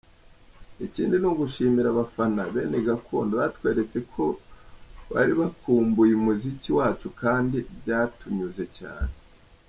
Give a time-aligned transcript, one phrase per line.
[0.85, 4.23] Ikindi ni ugushimira abafana ‘Benegakondo’ batweretse ko
[5.13, 9.11] bari bakumbuye umuziki wacu kandi byatunyuze cyane.